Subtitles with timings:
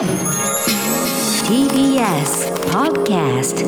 [0.00, 0.08] TBS
[2.72, 3.66] Podcast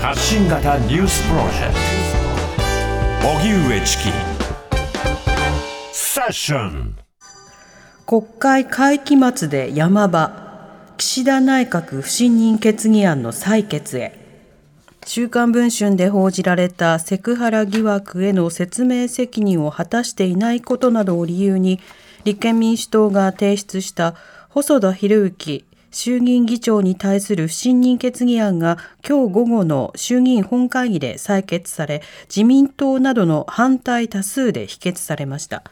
[0.00, 1.74] 発信型ニュースプロジェク
[3.20, 3.28] ト。
[3.28, 4.04] 荻上チキ。
[5.92, 6.94] セッション。
[8.06, 10.94] 国会会期末で山場。
[10.96, 14.25] 岸田内閣不信任決議案の採決へ
[15.08, 21.78] 週刊文春で報じられたセクハラ疑惑への説明責任を果たしていないことなどを理由に
[22.24, 24.16] 立憲民主党が提出した
[24.48, 35.62] 細田博之衆議院議長に対する不信任決議案が今日午後の衆議院本会議で採決され自民党などの反対多数で否決されました。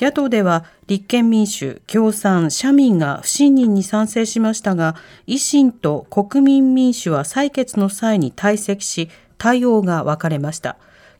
[0.00, 4.96] 野党では立憲民主、共産、社民が不信任に賛成しましたが、
[5.28, 9.08] 維新と国民民主は採決の際に退席し、
[9.38, 10.76] 対応が分かれました。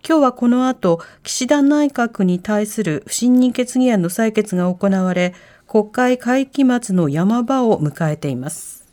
[0.06, 5.34] 今日はこの後、岸田内閣に対する不信任決議案の採決が行われ、
[5.68, 8.84] 国会会期末の山場を迎えています。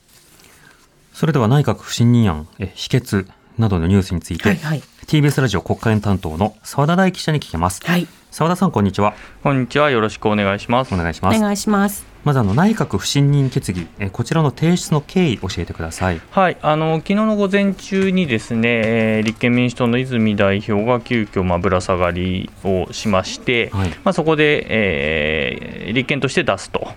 [1.12, 7.82] それでは内閣不信任案え否決などのニュースについて、はいはい、TBS ラジオ国会担当の澤田大記者に聞きます。
[7.84, 9.14] はい澤田さんこんにちは。
[9.44, 9.92] こんにちは。
[9.92, 10.94] よろしくお願いします。
[10.94, 11.38] お願いします。
[11.38, 16.22] お願いしますまずあの内閣不信任決議、えこちらの提出の経緯教えてください。
[16.30, 26.88] はい、あの昨日の午前中にですね、えー、立憲民主党の泉代表が急遽まあぶら下がりをしまして、はい、まあそこで、えー、立憲として出すと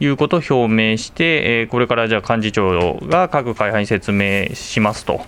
[0.00, 5.20] いうことを表明して、えー、これからじゃあ幹事長が各会派に説明しますと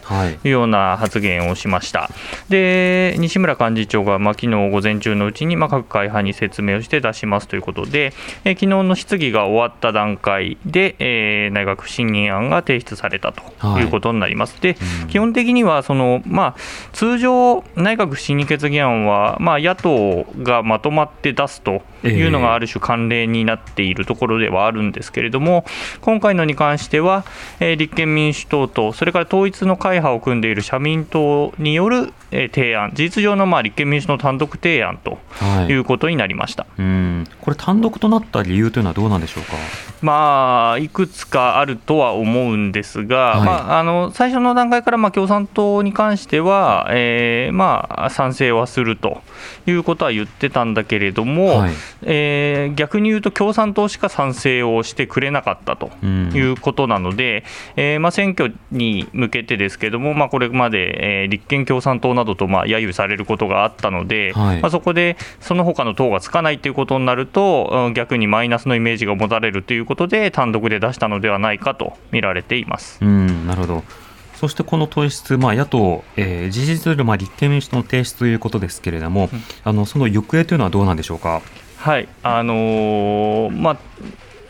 [0.45, 2.09] いうような発言をしました。
[2.49, 13.43] で西村幹事長がまあ昨日午前中のうちにまあ各会派に説明をして出しますということで、えー、昨日の質疑が終わった段階で、えー、内閣不信任案が提出されたと
[13.81, 13.83] い。
[13.85, 14.55] うことになります。
[14.55, 16.61] はい、で、うん、基本的にはその、まあ、
[16.93, 25.65] 通常、内閣不信任決議案は、まあ、野党がまとまって出すというのがある種慣例になっているところではあるんですけれども、
[26.01, 27.25] 今回のに関しては、
[27.61, 35.19] えー、立憲民主党と、それから統一の会派を組んでいる社民党による、えー、提案、事実上のまあ立憲民主党の単独提案と
[35.69, 35.73] い。
[35.73, 37.25] うことになりました、はい、うん。
[37.41, 39.57] これ、単独となった理由というのはどうなんでしょうか？
[40.03, 49.23] まあ、いくつかあるとは思うんですが、はい、まあ、あの最初の段階からまあ共産党に関しては、えーまあ、賛成はすると
[49.67, 51.73] いうことは言ってたんだけれども、はい、
[52.03, 57.45] えー、逆に言うと共産党しか賛成をしてくれなかったということなので、
[57.77, 72.99] うん、えー、まあ、選挙に向けてですけれども、まあ、これまで、えー、立憲共産党などとまあ揶揄されることがあったので、はい、まあ、そこでその他の党がつかないということになると、逆にマイナスのイメージが持たれるということで、単独で出したのではないかと見られています。
[73.01, 73.85] うんなるほど
[74.35, 81.43] そしてこの提出、まあ、野党、えー、事実上、まあ、立憲民主党の提出ということですけれども、うん、あのその行方というのはどうなんでしょうか？
[81.77, 83.77] はいあのー、まあ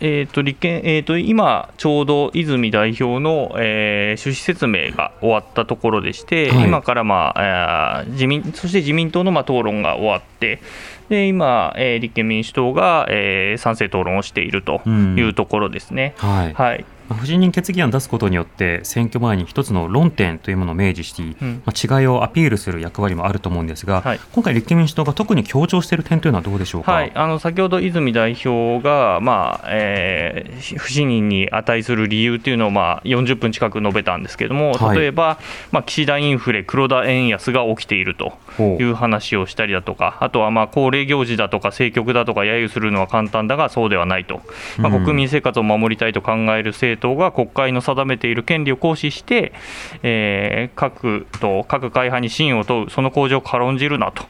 [0.04, 10.60] えーと立憲えーと、今、ちょうど泉代表の、えー、趣旨説明が終わったところでして、はい、今から、まあえー、自民そして自民党の、まあ、討論が終わって、
[11.08, 16.16] で今、えー、立憲民主党が、えー、賛成討論をしているというところですね。
[16.20, 16.84] うん、はい、はい
[17.14, 35.36] 不信任決議案を出すことによって選挙前に一つの論点というものを明示し、うん、まあ、違いをアピールする役割もあると思うんですが、はい、今回、立憲民主党が特に強調している点というのはどうでしょうか、はい、あの先ほど泉代表が、まあえー、不信任に値する理由というのを、まあ、40分近く述べたんですけれども、例えば、はい、
[35.72, 44.42] まあ、岸田インフレ、黒田円安が起きているという話をしたりだとか、あとはまあ恒例行事だとか、政局だとか、揶揄するのは簡単だが、そうではないと、
[44.78, 49.52] まあ、国民生活を守りたいと考える政党が国会の定めている権利を行使して、
[50.04, 54.24] えー、各党、各会派に信を問う、その向上を軽んじるなと。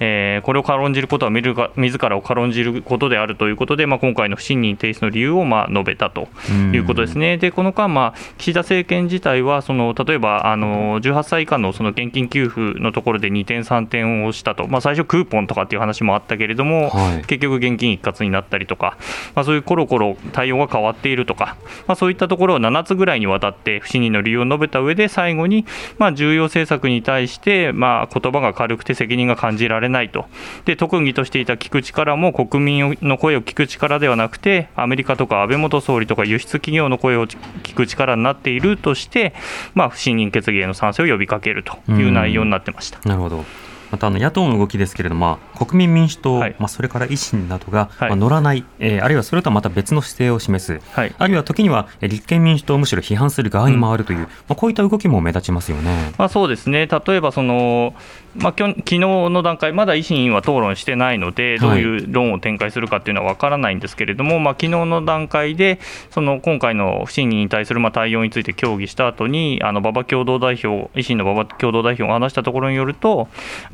[0.00, 6.28] えー、これを軽んじることは自らを軽んじることであるということで、まあ、今回の不信任提出の理由をまあ述べたと
[6.72, 7.36] いうことですね。
[7.38, 18.96] でこの間、まあ、岸田政権自体はその例えばあの18歳以下のその現金給付のところで2点、3点をしたと、まあ、最初、クーポンとかっていう話もあったけれども、はい、結局、現金一括になったりとか、
[19.34, 25.66] まあ、そういうコロコロ対応が変わっているとか、まあ、そういったところを7つぐらいにわたって不信任の理由を述べた上で、最後に、
[25.98, 30.26] まあ、重要政策に対して、まあ、言葉が軽くて責任が感じられないと、
[30.64, 39.34] で特技としていた聞く力も国民の声を聞く力ではなくて、アメリカとか安倍元総理とか輸出企業の声を聞く力になっているとして、
[39.74, 43.00] まあ、不信任決議への賛成を呼びかけるという内容になってました。
[43.08, 43.44] なるほど
[43.90, 56.12] またあの野党の動きですけれども、まあ、国民民主党、はい、まあ、それから維新などが、まあ、乗らない、えー、あるいはそれとはまた別の姿勢を示す、あるいは時には立憲民主党をむしろ批判する側に回るという、うん、まあ、こういった動きも目立ちますよね。
[56.18, 56.86] まあ、そうですね。
[56.86, 57.94] 例えばその、
[58.36, 65.78] まあ、きょ昨日の段階、まだ維新は討論してないので、どういう論を展開するかっていうのは分からないんですけれども、はいまあ昨日の段階で、
[66.10, 73.28] その今回の不信任に対するまあ対応について協議した後に、あの馬場共同代表、維新の馬場共同代表が話したところによると、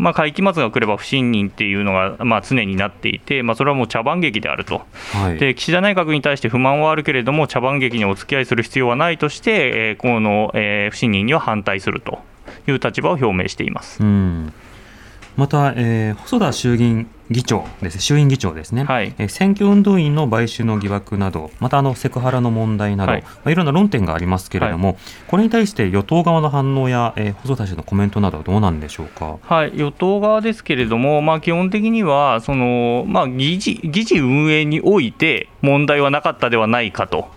[0.07, 12.21] まあ、会期末が来れば不信任っていうのがまあ常になっていて、まあ、それはもう茶番劇であると、はい、で岸田内閣に対して不満はあるけれども、茶番劇にお付き合いする必要はないとして、えー、この、えー、不信任には反対すると
[12.69, 14.01] いう立場を表明しています。
[14.01, 14.53] うん
[15.37, 23.23] また、えー、細田衆議院議長です衆院議長ですね、はい、え選挙運動員の買収の疑惑など、またあのセクハラの問題など、はい。
[23.23, 24.97] まあ、いろんな論点がありますけれども、はい、
[25.27, 37.29] これに対して与党側の反応や、えー、細田氏のコメントなどはどうなんでしょうか、はい、与党側ですけれども、まあ、基本的にはその、まあ、議事議事運営において問題はなかったではないかと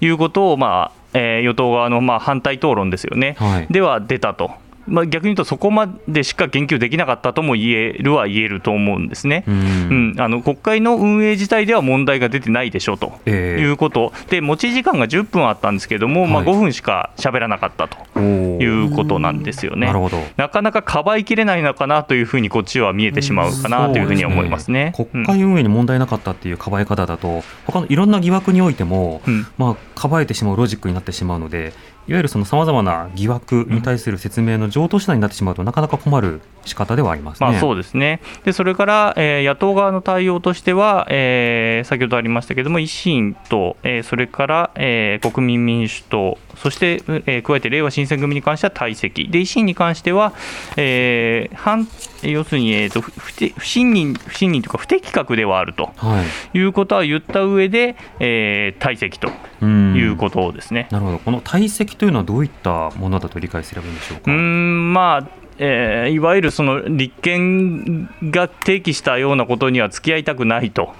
[0.00, 4.65] いうことを、まあえー、与党側のまあ反対討論ですよね、はい、では出たと。
[4.86, 19.86] まあ、逆に言うと、そこまでしか言及できなかったとも言えるは言えると思うんですね、うん、うん、あの国会の運営自体では問題が出てないでしょうということ、えー、で持ち時間が10分あったんですけども、はい、まあ、5分しか喋らなかったということなんですよね。
[19.86, 20.18] なるほど。
[20.36, 25.08] なかなかかばいきれないのかなというふうに、こっちは見えてしまうかなというふうに思いますね、すね。
[25.12, 31.72] 国会運営に問題なかったっていうかばい方だと、他のいろんな疑惑においても、うん、まあ、かばえてしまうロジックになってしまうので、
[32.08, 38.20] いわゆるさまざまな疑惑に対する説明の上等手段になってしまうと、なかなか困る仕方ではあります、ね、まあ、そうですね。
[38.44, 50.32] でそれから、えー、野党側の対応としては、えー、先ほどありましたけれども、維新と、えー、それから、えー、国民民主党、そして、えー、加えてれいわ新選組に関しては退席、で維新に関しては、
[50.76, 51.88] えー、反
[52.30, 56.24] 要するに、えーと、不不信任、不信任というか、不適格ではあると、は
[56.54, 59.28] い、いうことは言った上で、えー、退席と
[59.64, 60.88] いうことですね。
[60.90, 64.30] なるほど、この退席というのは、どういったものだと理解すればいいんでしょうか？
[64.30, 70.94] うんまあえー、いわゆるその立憲が提起したようなことには付き合いたくないと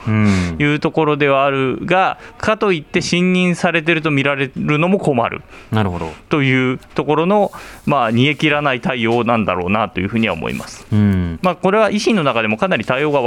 [0.59, 5.43] いうところではあるが、かといって信任されてると見られるのも困る。
[5.71, 6.13] なるほど。
[6.29, 7.53] というところの、
[7.85, 10.87] まあ、煮え切らない対応なんだろうなというふうには思います。
[10.93, 11.39] うん。
[11.43, 13.21] まあ、これは維新の中でもかなり対応が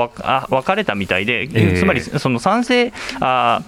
[0.48, 3.62] 分かれたみたいで、えー、つまりその賛成あ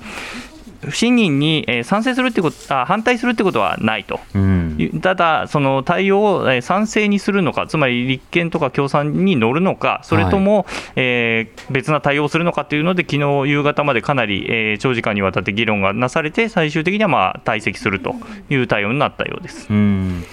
[0.81, 18.15] 不信任に賛成するってことあ反対するってことはないと、うん、ただ、その対応を賛成にするのか、つまり立憲とか共産に乗るのか、それとも、はい、えー、別な対応をするのかというので、昨日夕方までかなり、えー、長時間にわたって議論がなされて、最終的にはまあ退席すると
[18.49, 19.67] いう対応になったようです。
[19.69, 20.23] うん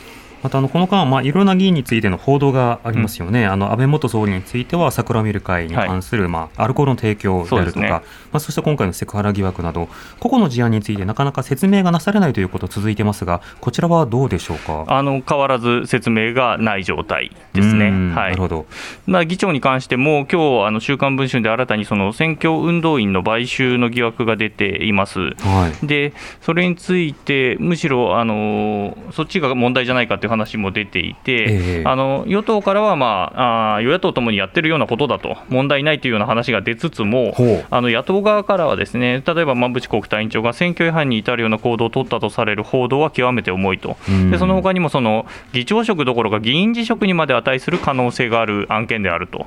[0.43, 8.03] またあのこの間、まあ、いろんな議員についての報道がありますよね、うん、あの安倍元総理については桜を見る会に関する、はい、まあ、アルコールの提供であるとか、そ、ね、ま
[8.35, 9.89] あ、そして今回のセクハラ疑惑など、
[10.21, 14.85] 個々の事案についてなかなか説明がなされないということ続いてますが、こちらはどうでしょうか？
[14.87, 17.91] あの変わらず説明がない状態ですね。
[18.15, 18.67] はい、なるほど。
[19.07, 25.19] まあ、議長に関しても、今日あの週刊文春で新たにその選挙運動員の買収の疑惑が出ています。
[25.19, 26.13] はい、で
[26.43, 37.35] それについて、むしろあのそっちが問題じゃないかという話も出ていて、えー、あの与党からは、まあ、あ与野党ともにやってるようなことだと、問題ないというような話が出つつも、
[37.71, 43.97] あの野党側からは、ですね例えば馬淵国対委員長が選挙違反に至るような行動を取ったとされる報道は極めて重いと、
[44.31, 49.47] でその他にもその議長職どころか議員辞職にまで値する可能性がある案件であると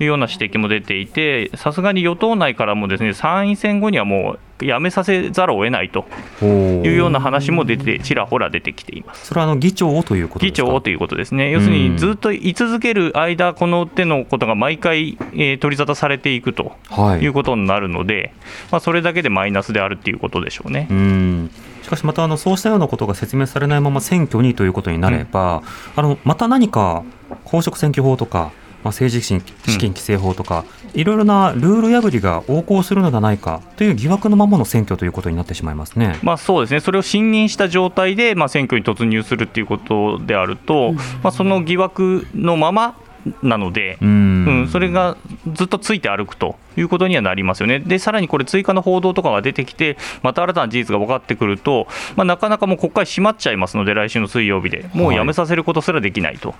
[0.00, 6.06] いうような指摘も出ていて、さすがに与党内からもですね参院選後にはもうやめさせざるを得ないと
[6.42, 9.26] いうような話も出てちらほら出てきています。
[9.26, 16.72] それはあの議長をということ議長をということですね、要するにずっと居続ける間、この手のことが毎回、えー、取り沙汰されていくと
[17.20, 17.26] い。
[17.26, 18.32] うことになるので、
[18.70, 20.86] まあ、それだけでマイナスであるということでしょうね。
[20.90, 21.50] うん。
[21.82, 25.62] しかしまたあのそうしたようなことが説明されないまま選挙にということになれば、
[25.96, 27.02] うん、あのまた何か
[27.44, 28.52] 公職選挙法とか
[28.84, 29.40] まあ、政治資
[29.78, 42.96] 金規正法とか、うん、いろいろなルール破りが横行するのではないかという疑惑のままの選挙ということになってしまいますね、まあ、そうですね、それを信任した状態で、まあ、選挙に突入するということであると、うん、まあ、その疑惑のまま
[43.42, 44.08] なので、うん、
[44.46, 45.16] うん、それが
[45.52, 51.86] ずっとついて歩くということにはなりますよね、でさらにこれ、追加の報道とかが出てきて、また新たな事実が分かってくると、
[52.16, 56.54] まあ、なかなかもう国会閉まっちゃいますので、来週の水曜日で、もうやめさせることすらできないと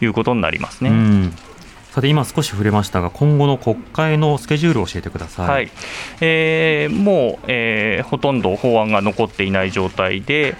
[0.00, 0.90] いうことになりますね。
[0.90, 1.55] はい
[1.96, 5.70] さて今少し触れましたが今後の国会のスケジュールを教えてください、はい。
[6.20, 10.56] えー、もう、えー、ほとんど法案が残っていない状態で、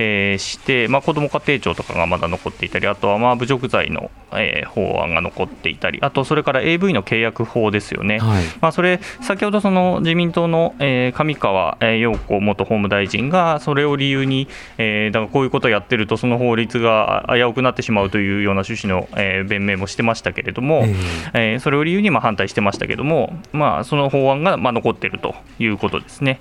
[0.00, 14.46] えー、して、まあ、子ども家庭庁とかがまだ残っていたり、あとはまあ侮辱罪の、えー、法案が残っていたり、あとそれから AV の契約法ですよね、はい、まあ、それ、先ほどその自民党の、えー、上川陽子元法務大臣が、それを理由に、
[14.78, 20.94] えー、だからこういうことをやってると、その法律が危うくなってしまうというような趣旨の、えー、弁明もしてましたけれども、えー、
[21.34, 26.38] えー、それを理由にまあ反対してましたけれども、まあ、その法案がまあ残っているということですね。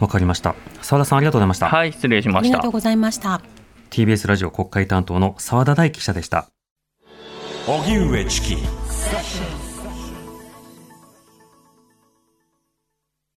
[0.00, 0.54] わかりました。
[0.80, 1.68] 澤田さんありがとうございました。
[1.68, 2.38] はい、失礼しました。
[2.40, 3.40] ありがとうございました。
[3.90, 6.48] TBS ラジオ国会担当の澤田大記者でした。
[7.66, 8.56] 荻上チキ。